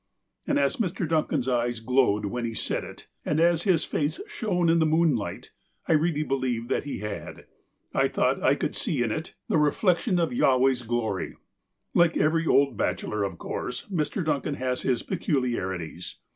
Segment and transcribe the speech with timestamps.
[0.47, 1.07] And as Mr.
[1.07, 5.51] Duncan's eyes glowed when he said it, and as his face shone in the moonlight,
[5.87, 7.45] I really believed that he had.
[7.93, 11.35] I thought I could see in it the reflection of Jahve's glory.
[11.93, 14.25] Like every old bachelor, of course Mr.
[14.25, 16.15] Duncan has his peculiarities.